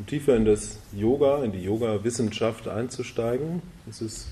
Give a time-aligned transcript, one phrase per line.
[0.00, 4.28] um tiefer in das Yoga, in die Yoga-Wissenschaft einzusteigen, ist es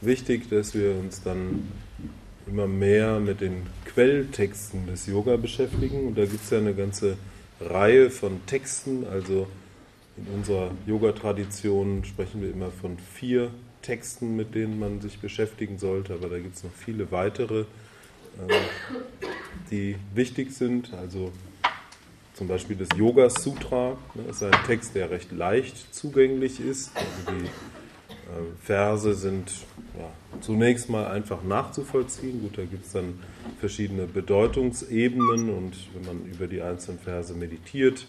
[0.00, 1.68] wichtig, dass wir uns dann
[2.46, 6.06] immer mehr mit den Quelltexten des Yoga beschäftigen.
[6.06, 7.16] Und da gibt es ja eine ganze
[7.60, 9.04] Reihe von Texten.
[9.04, 9.48] Also
[10.16, 13.50] in unserer Yoga-Tradition sprechen wir immer von vier
[13.82, 16.14] Texten, mit denen man sich beschäftigen sollte.
[16.14, 17.64] Aber da gibt es noch viele weitere,
[18.38, 18.48] ähm,
[19.72, 20.94] die wichtig sind.
[20.94, 21.32] Also
[22.40, 26.90] zum Beispiel das Yoga Sutra das ne, ist ein Text, der recht leicht zugänglich ist.
[26.96, 29.52] Also die äh, Verse sind
[29.98, 32.40] ja, zunächst mal einfach nachzuvollziehen.
[32.40, 33.18] Gut, da gibt es dann
[33.58, 38.06] verschiedene Bedeutungsebenen und wenn man über die einzelnen Verse meditiert,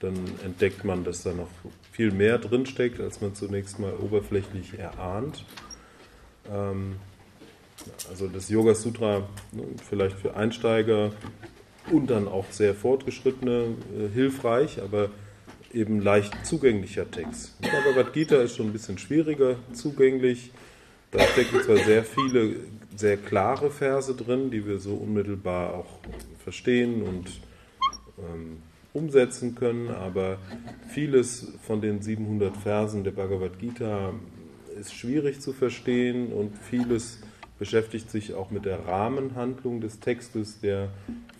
[0.00, 1.50] dann entdeckt man, dass da noch
[1.92, 5.44] viel mehr drinsteckt, als man zunächst mal oberflächlich erahnt.
[6.50, 6.96] Ähm,
[8.08, 11.12] also das Yoga Sutra ne, vielleicht für Einsteiger
[11.90, 15.10] und dann auch sehr fortgeschrittene äh, hilfreich, aber
[15.72, 17.60] eben leicht zugänglicher Text.
[17.60, 20.52] Bhagavad Gita ist schon ein bisschen schwieriger zugänglich.
[21.10, 22.56] Da stecken zwar sehr viele,
[22.96, 25.98] sehr klare Verse drin, die wir so unmittelbar auch
[26.42, 27.28] verstehen und
[28.18, 28.62] ähm,
[28.92, 30.38] umsetzen können, aber
[30.88, 34.14] vieles von den 700 Versen der Bhagavad Gita
[34.80, 37.20] ist schwierig zu verstehen und vieles
[37.58, 40.90] beschäftigt sich auch mit der Rahmenhandlung des Textes, der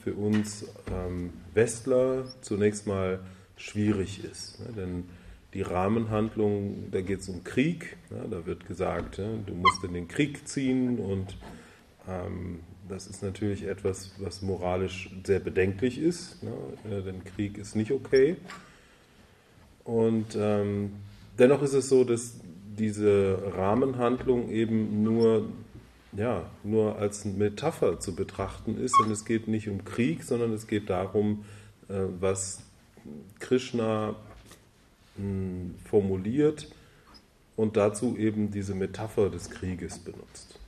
[0.03, 3.21] für uns ähm, Westler zunächst mal
[3.57, 4.61] schwierig ist.
[4.61, 4.73] Ne?
[4.77, 5.05] Denn
[5.55, 8.27] die Rahmenhandlung, da geht es um Krieg, ne?
[8.31, 9.41] da wird gesagt, ne?
[9.47, 11.37] du musst in den Krieg ziehen und
[12.09, 16.53] ähm, das ist natürlich etwas, was moralisch sehr bedenklich ist, ne?
[16.91, 18.37] äh, denn Krieg ist nicht okay.
[19.85, 20.93] Und ähm,
[21.39, 22.35] dennoch ist es so, dass
[22.79, 25.49] diese Rahmenhandlung eben nur,
[26.17, 28.99] ja, nur als Metapher zu betrachten ist.
[29.01, 31.45] Und es geht nicht um Krieg, sondern es geht darum,
[31.89, 32.63] äh, was
[33.39, 34.17] Krishna
[35.17, 36.69] hm, formuliert
[37.57, 40.59] und dazu eben diese Metapher des Krieges benutzt.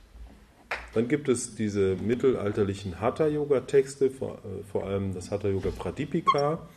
[0.93, 4.39] Dann gibt es diese mittelalterlichen Hatha-Yoga-Texte, vor,
[4.73, 6.67] äh, allem das Hatha-Yoga Pradipika,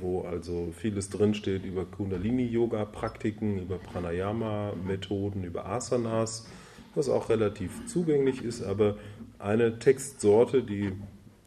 [0.00, 6.46] wo also vieles drinsteht über Kundalini-Yoga-Praktiken, über Pranayama-Methoden, über Asanas,
[6.94, 8.96] was auch relativ zugänglich ist, aber
[9.38, 10.92] eine Textsorte, die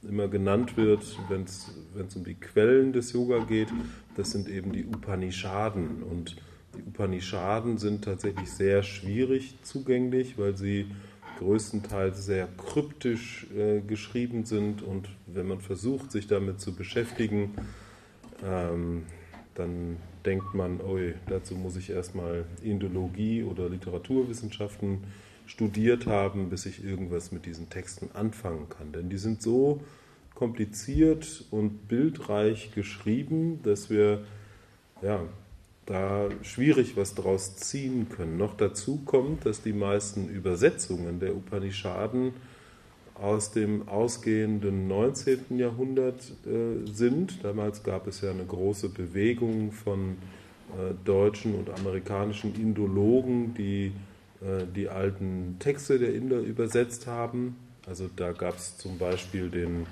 [0.07, 3.69] immer genannt wird, wenn es um die Quellen des Yoga geht,
[4.15, 6.03] das sind eben die Upanishaden.
[6.03, 6.35] Und
[6.75, 10.87] die Upanishaden sind tatsächlich sehr schwierig zugänglich, weil sie
[11.39, 14.81] größtenteils sehr kryptisch äh, geschrieben sind.
[14.81, 17.55] Und wenn man versucht, sich damit zu beschäftigen,
[18.43, 19.03] ähm,
[19.55, 25.03] dann denkt man, oh, dazu muss ich erstmal Indologie oder Literaturwissenschaften
[25.45, 28.91] studiert haben, bis ich irgendwas mit diesen Texten anfangen kann.
[28.91, 29.81] Denn die sind so
[30.35, 34.25] kompliziert und bildreich geschrieben, dass wir
[35.01, 35.21] ja,
[35.85, 38.37] da schwierig was draus ziehen können.
[38.37, 42.33] Noch dazu kommt, dass die meisten Übersetzungen der Upanishaden
[43.15, 45.57] aus dem ausgehenden 19.
[45.57, 47.43] Jahrhundert äh, sind.
[47.43, 50.17] Damals gab es ja eine große Bewegung von
[50.71, 53.91] äh, deutschen und amerikanischen Indologen, die
[54.75, 57.55] die alten Texte der Inder übersetzt haben.
[57.87, 59.85] Also da gab es zum Beispiel den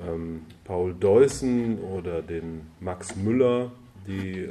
[0.00, 3.72] ähm, Paul Deussen oder den Max Müller,
[4.06, 4.48] die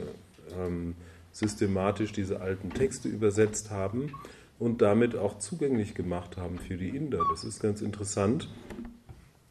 [0.58, 0.96] ähm,
[1.32, 4.14] systematisch diese alten Texte übersetzt haben
[4.58, 7.22] und damit auch zugänglich gemacht haben für die Inder.
[7.30, 8.50] Das ist ganz interessant.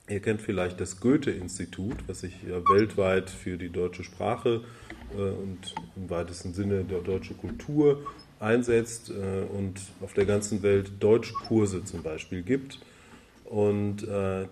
[0.08, 4.62] Ihr kennt vielleicht das Goethe-Institut, was sich ja weltweit für die deutsche Sprache
[5.16, 8.02] äh, und im weitesten Sinne der deutsche Kultur
[8.40, 12.78] einsetzt äh, und auf der ganzen Welt Deutschkurse zum Beispiel gibt.
[13.44, 14.46] Und äh,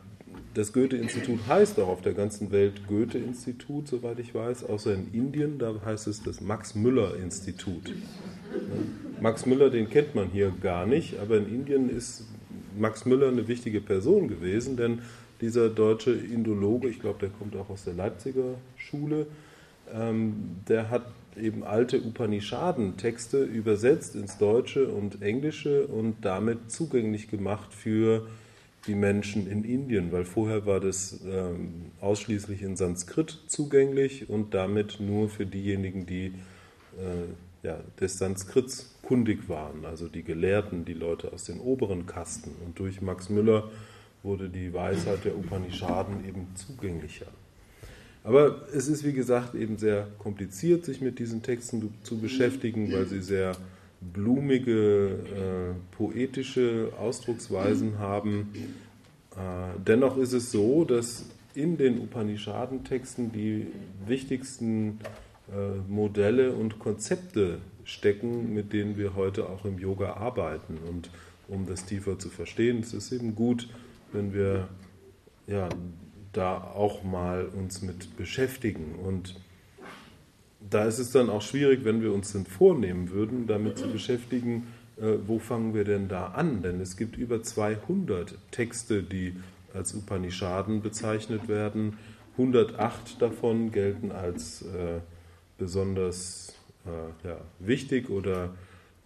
[0.55, 5.59] das Goethe-Institut heißt auch auf der ganzen Welt Goethe-Institut, soweit ich weiß, außer in Indien,
[5.59, 7.93] da heißt es das Max-Müller-Institut.
[9.21, 12.27] Max Müller, den kennt man hier gar nicht, aber in Indien ist
[12.77, 15.01] Max Müller eine wichtige Person gewesen, denn
[15.41, 19.27] dieser deutsche Indologe, ich glaube, der kommt auch aus der Leipziger Schule,
[19.93, 21.07] ähm, der hat
[21.37, 28.27] eben alte Upanishaden-Texte übersetzt ins Deutsche und Englische und damit zugänglich gemacht für
[28.87, 34.99] die Menschen in Indien, weil vorher war das ähm, ausschließlich in Sanskrit zugänglich und damit
[34.99, 36.35] nur für diejenigen, die
[36.99, 42.51] äh, ja, des Sanskrits kundig waren, also die Gelehrten, die Leute aus den oberen Kasten.
[42.65, 43.71] Und durch Max Müller
[44.23, 47.27] wurde die Weisheit der Upanishaden eben zugänglicher.
[48.25, 53.07] Aber es ist, wie gesagt, eben sehr kompliziert, sich mit diesen Texten zu beschäftigen, weil
[53.07, 53.53] sie sehr
[54.01, 58.53] blumige, äh, poetische Ausdrucksweisen haben.
[59.33, 63.67] Äh, dennoch ist es so, dass in den Upanishaden-Texten die
[64.07, 65.01] wichtigsten
[65.51, 70.79] äh, Modelle und Konzepte stecken, mit denen wir heute auch im Yoga arbeiten.
[70.89, 71.11] Und
[71.49, 73.69] um das tiefer zu verstehen, es ist eben gut,
[74.13, 74.69] wenn wir
[75.47, 75.69] ja,
[76.33, 78.95] da auch mal uns mit beschäftigen.
[79.05, 79.37] Und
[80.69, 84.67] da ist es dann auch schwierig, wenn wir uns denn vornehmen würden, damit zu beschäftigen,
[84.97, 86.63] äh, wo fangen wir denn da an?
[86.63, 89.37] Denn es gibt über 200 Texte, die
[89.75, 91.99] als Upanishaden bezeichnet werden.
[92.33, 95.01] 108 davon gelten als äh,
[95.59, 96.55] besonders
[96.87, 98.51] äh, ja, wichtig oder,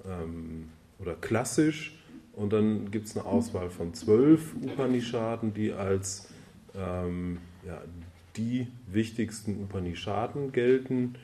[0.04, 0.68] ähm,
[0.98, 1.98] oder klassisch.
[2.34, 6.28] Und dann gibt es eine Auswahl von zwölf Upanishaden, die als
[6.78, 7.80] ähm, ja,
[8.36, 11.14] die wichtigsten Upanishaden gelten.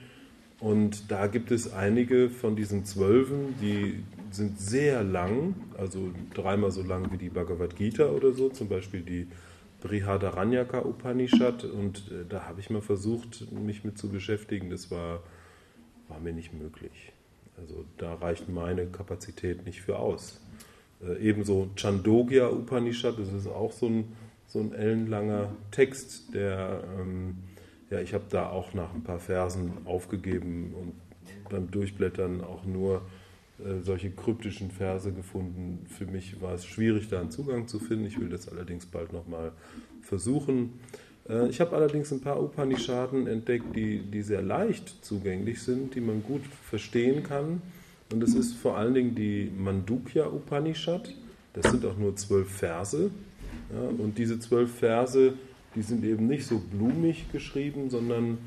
[0.60, 6.82] Und da gibt es einige von diesen Zwölfen, die sind sehr lang, also dreimal so
[6.82, 9.26] lang wie die Bhagavad Gita oder so, zum Beispiel die
[9.82, 11.64] Brihadaranyaka Upanishad.
[11.64, 14.70] Und äh, da habe ich mal versucht, mich mit zu beschäftigen.
[14.70, 15.22] Das war,
[16.08, 17.12] war mir nicht möglich.
[17.58, 20.40] Also da reicht meine Kapazität nicht für aus.
[21.04, 24.12] Äh, ebenso Chandogya Upanishad, das ist auch so ein,
[24.52, 27.38] so ein ellenlanger Text, der, ähm,
[27.90, 30.92] ja, ich habe da auch nach ein paar Versen aufgegeben und
[31.50, 33.02] beim Durchblättern auch nur
[33.58, 35.86] äh, solche kryptischen Verse gefunden.
[35.88, 38.04] Für mich war es schwierig, da einen Zugang zu finden.
[38.04, 39.52] Ich will das allerdings bald nochmal
[40.02, 40.80] versuchen.
[41.28, 46.02] Äh, ich habe allerdings ein paar Upanishaden entdeckt, die, die sehr leicht zugänglich sind, die
[46.02, 47.62] man gut verstehen kann.
[48.12, 51.14] Und das ist vor allen Dingen die Mandukya Upanishad.
[51.54, 53.10] Das sind auch nur zwölf Verse.
[53.72, 55.34] Ja, und diese zwölf Verse,
[55.74, 58.38] die sind eben nicht so blumig geschrieben, sondern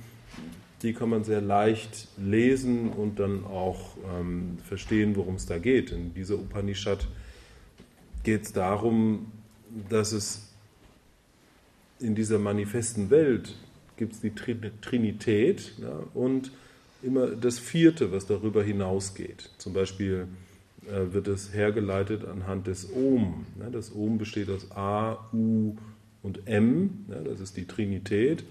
[0.82, 5.92] die kann man sehr leicht lesen und dann auch ähm, verstehen, worum es da geht.
[5.92, 7.08] In dieser Upanishad
[8.24, 9.32] geht es darum,
[9.90, 10.54] dass es
[12.00, 13.56] in dieser manifesten Welt
[13.98, 14.34] gibt es die
[14.82, 16.52] Trinität ja, und
[17.02, 19.50] immer das Vierte, was darüber hinausgeht.
[19.58, 20.28] Zum Beispiel
[20.90, 22.88] äh, wird es hergeleitet anhand des.
[23.60, 25.76] Ja, das Om besteht aus A, U
[26.24, 28.44] und M, das ist die Trinität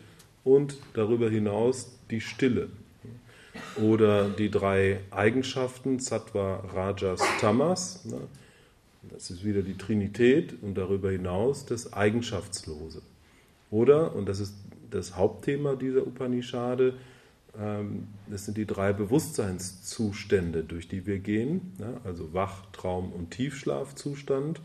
[0.44, 2.68] und darüber hinaus die Stille.
[3.80, 8.04] Oder die drei Eigenschaften, Sattva, Rajas, Tamas.
[9.10, 13.02] Das ist wieder die Trinität und darüber hinaus das Eigenschaftslose.
[13.70, 14.54] Oder, und das ist
[14.90, 16.94] das Hauptthema dieser Upanishade,
[18.28, 22.00] das sind die drei Bewusstseinszustände, durch die wir gehen, ne?
[22.04, 24.60] also Wach-, Traum- und Tiefschlafzustand.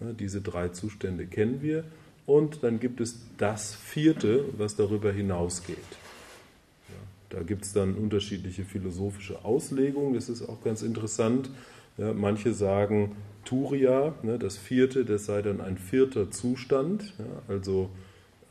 [0.00, 0.14] Ne?
[0.14, 1.84] Diese drei Zustände kennen wir.
[2.26, 5.76] Und dann gibt es das vierte, was darüber hinausgeht.
[7.28, 10.14] Da gibt es dann unterschiedliche philosophische Auslegungen.
[10.14, 11.50] Das ist auch ganz interessant.
[11.96, 17.14] Manche sagen, Turiya, ne, das vierte, das sei dann ein vierter Zustand,
[17.48, 17.90] also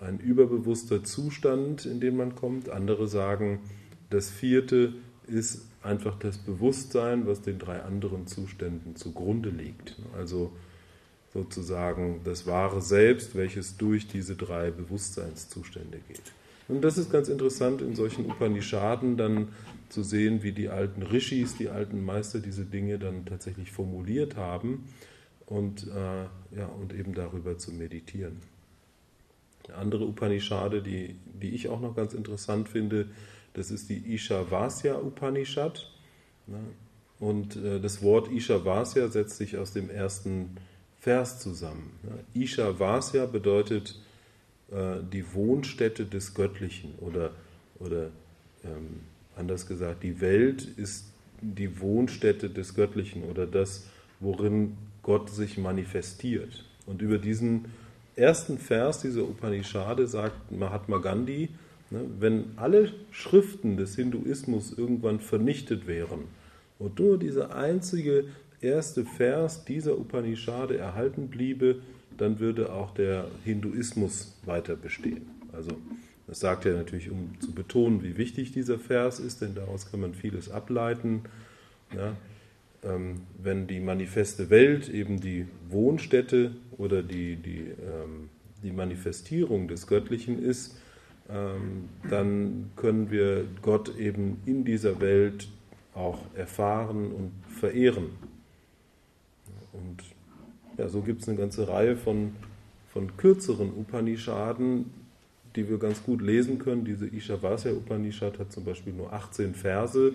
[0.01, 2.69] ein überbewusster Zustand, in den man kommt.
[2.69, 3.59] Andere sagen,
[4.09, 4.93] das vierte
[5.27, 9.95] ist einfach das Bewusstsein, was den drei anderen Zuständen zugrunde liegt.
[10.17, 10.51] Also
[11.33, 16.21] sozusagen das wahre Selbst, welches durch diese drei Bewusstseinszustände geht.
[16.67, 19.49] Und das ist ganz interessant in solchen Upanishaden dann
[19.89, 24.85] zu sehen, wie die alten Rishis, die alten Meister diese Dinge dann tatsächlich formuliert haben
[25.47, 28.37] und, äh, ja, und eben darüber zu meditieren.
[29.71, 33.07] Andere Upanishade, die, die ich auch noch ganz interessant finde,
[33.53, 35.91] das ist die Ishavasya Upanishad.
[37.19, 40.57] Und äh, das Wort Ishavasya setzt sich aus dem ersten
[40.99, 41.91] Vers zusammen.
[42.33, 43.99] Isha Vasya bedeutet
[44.71, 47.31] äh, die Wohnstätte des Göttlichen oder,
[47.79, 48.09] oder
[48.65, 49.01] ähm,
[49.35, 51.05] anders gesagt, die Welt ist
[51.41, 53.87] die Wohnstätte des Göttlichen oder das,
[54.19, 56.65] worin Gott sich manifestiert.
[56.85, 57.65] Und über diesen
[58.19, 61.49] ersten Vers dieser Upanishade sagt Mahatma Gandhi,
[61.89, 66.25] ne, wenn alle Schriften des Hinduismus irgendwann vernichtet wären
[66.77, 68.25] und nur diese einzige
[68.61, 71.81] erste Vers dieser Upanishade erhalten bliebe,
[72.17, 75.25] dann würde auch der Hinduismus weiter bestehen.
[75.53, 75.71] Also
[76.27, 80.01] das sagt er natürlich, um zu betonen, wie wichtig dieser Vers ist, denn daraus kann
[80.01, 81.23] man vieles ableiten.
[81.95, 82.15] Ja,
[82.83, 88.29] ähm, wenn die manifeste Welt eben die Wohnstätte oder die, die, ähm,
[88.63, 90.77] die Manifestierung des Göttlichen ist,
[91.29, 95.47] ähm, dann können wir Gott eben in dieser Welt
[95.93, 98.09] auch erfahren und verehren.
[99.73, 100.03] Und
[100.77, 102.35] ja, so gibt es eine ganze Reihe von,
[102.87, 104.85] von kürzeren Upanishaden,
[105.55, 106.85] die wir ganz gut lesen können.
[106.85, 110.13] Diese Ishavasya Upanishad hat zum Beispiel nur 18 Verse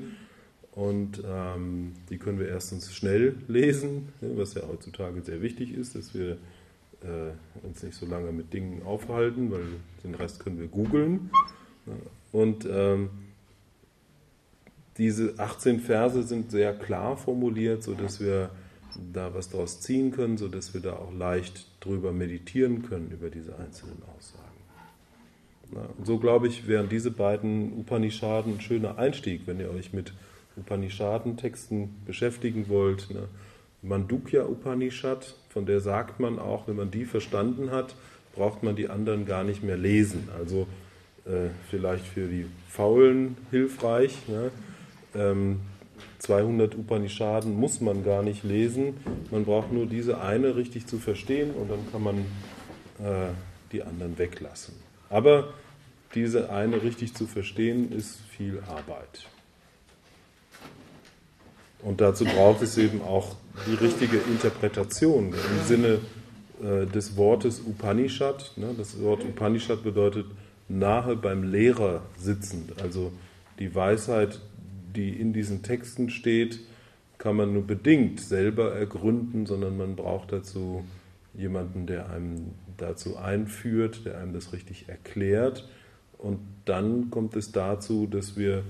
[0.74, 6.14] und ähm, die können wir erstens schnell lesen, was ja heutzutage sehr wichtig ist, dass
[6.14, 6.32] wir
[7.02, 7.30] äh,
[7.62, 9.62] uns nicht so lange mit Dingen aufhalten, weil
[10.02, 11.30] den Rest können wir googeln.
[12.32, 13.10] Und ähm,
[14.98, 18.50] diese 18 Verse sind sehr klar formuliert, sodass wir
[19.12, 23.56] da was daraus ziehen können, sodass wir da auch leicht drüber meditieren können, über diese
[23.58, 25.92] einzelnen Aussagen.
[25.98, 30.12] und so glaube ich, wären diese beiden Upanishaden ein schöner Einstieg, wenn ihr euch mit
[30.56, 33.10] Upanishaden-Texten beschäftigen wollt.
[33.10, 33.28] Ne?
[33.82, 37.94] Mandukya Upanishad, von der sagt man auch, wenn man die verstanden hat,
[38.34, 40.28] braucht man die anderen gar nicht mehr lesen.
[40.36, 40.66] Also
[41.26, 44.16] äh, vielleicht für die Faulen hilfreich.
[44.28, 44.50] Ne?
[45.14, 45.60] Ähm,
[46.18, 48.94] 200 Upanishaden muss man gar nicht lesen.
[49.30, 52.18] Man braucht nur diese eine richtig zu verstehen und dann kann man
[52.98, 53.32] äh,
[53.72, 54.74] die anderen weglassen.
[55.10, 55.52] Aber
[56.14, 59.26] diese eine richtig zu verstehen ist viel Arbeit.
[61.84, 63.36] Und dazu braucht es eben auch
[63.66, 65.98] die richtige Interpretation im Sinne
[66.62, 68.52] äh, des Wortes Upanishad.
[68.56, 68.74] Ne?
[68.76, 70.26] Das Wort Upanishad bedeutet
[70.68, 72.80] nahe beim Lehrer sitzend.
[72.82, 73.12] Also
[73.58, 74.40] die Weisheit,
[74.96, 76.60] die in diesen Texten steht,
[77.18, 80.84] kann man nur bedingt selber ergründen, sondern man braucht dazu
[81.34, 85.68] jemanden, der einem dazu einführt, der einem das richtig erklärt.
[86.16, 88.62] Und dann kommt es dazu, dass wir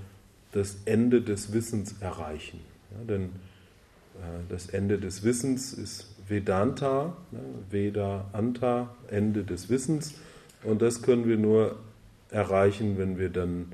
[0.51, 2.59] das Ende des Wissens erreichen.
[2.91, 3.23] Ja, denn
[4.15, 7.39] äh, das Ende des Wissens ist Vedanta, ne,
[7.69, 10.13] Veda Anta, Ende des Wissens.
[10.63, 11.77] Und das können wir nur
[12.31, 13.71] erreichen, wenn wir dann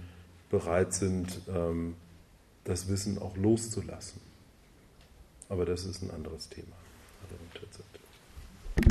[0.50, 1.96] bereit sind, ähm,
[2.64, 4.22] das Wissen auch loszulassen.
[5.50, 6.76] Aber das ist ein anderes Thema.